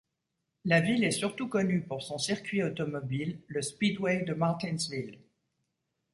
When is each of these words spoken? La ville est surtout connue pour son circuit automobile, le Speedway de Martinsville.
La 0.65 0.81
ville 0.81 1.03
est 1.03 1.11
surtout 1.11 1.47
connue 1.47 1.83
pour 1.85 2.01
son 2.01 2.17
circuit 2.17 2.63
automobile, 2.63 3.39
le 3.45 3.61
Speedway 3.61 4.23
de 4.23 4.33
Martinsville. 4.33 5.19